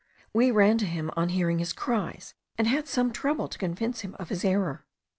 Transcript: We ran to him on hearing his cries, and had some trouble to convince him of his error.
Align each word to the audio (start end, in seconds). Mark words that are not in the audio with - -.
We 0.33 0.49
ran 0.49 0.79
to 0.79 0.87
him 0.87 1.11
on 1.15 1.29
hearing 1.29 1.59
his 1.59 1.73
cries, 1.73 2.33
and 2.57 2.65
had 2.67 2.87
some 2.87 3.11
trouble 3.13 3.47
to 3.47 3.57
convince 3.59 4.01
him 4.01 4.15
of 4.17 4.29
his 4.29 4.43
error. 4.43 4.83